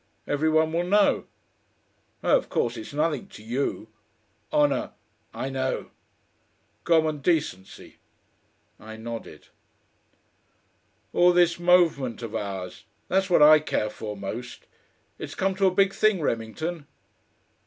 [0.25, 1.25] Every one will know.
[2.23, 2.35] Oh!
[2.35, 3.87] of course it's nothing to you.
[4.51, 4.93] Honour"
[5.45, 5.91] "I know."
[6.85, 7.97] "Common decency."
[8.79, 9.49] I nodded.
[11.13, 12.83] "All this movement of ours.
[13.09, 14.65] That's what I care for most....
[15.19, 16.87] It's come to be a big thing, Remington."